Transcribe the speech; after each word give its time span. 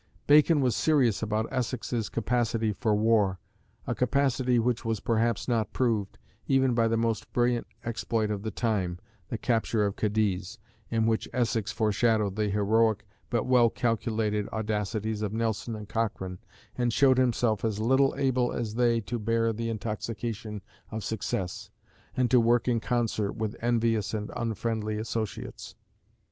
Bacon 0.25 0.61
was 0.61 0.87
nervous 0.87 1.21
about 1.21 1.45
Essex's 1.51 2.09
capacity 2.09 2.73
for 2.73 2.95
war, 2.95 3.37
a 3.85 3.93
capacity 3.93 4.57
which 4.57 4.83
perhaps 5.03 5.41
was 5.43 5.47
not 5.47 5.73
proved, 5.73 6.17
even 6.47 6.73
by 6.73 6.87
the 6.87 6.97
most 6.97 7.31
brilliant 7.33 7.67
exploit 7.85 8.31
of 8.31 8.41
the 8.41 8.49
time, 8.49 8.97
the 9.29 9.37
capture 9.37 9.85
of 9.85 9.95
Cadiz, 9.95 10.57
in 10.89 11.05
which 11.05 11.29
Essex 11.33 11.71
foreshadowed 11.71 12.35
the 12.35 12.49
heroic 12.49 13.05
but 13.29 13.43
well 13.45 13.69
calculated 13.69 14.49
audacities 14.51 15.21
of 15.21 15.33
Nelson 15.33 15.75
and 15.75 15.87
Cochrane, 15.87 16.39
and 16.75 16.91
showed 16.91 17.19
himself 17.19 17.63
as 17.63 17.79
little 17.79 18.15
able 18.17 18.51
as 18.53 18.73
they 18.73 19.01
to 19.01 19.19
bear 19.19 19.53
the 19.53 19.69
intoxication 19.69 20.63
of 20.89 21.03
success, 21.03 21.69
and 22.17 22.31
to 22.31 22.39
work 22.39 22.67
in 22.67 22.79
concert 22.79 23.33
with 23.33 23.55
envious 23.61 24.15
and 24.15 24.31
unfriendly 24.35 24.97
associates. 24.97 25.75